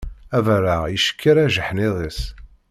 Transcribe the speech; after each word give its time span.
Abaṛeɣ 0.37 0.81
icekkeṛ 0.87 1.37
ajeḥniḍ-is. 1.45 2.19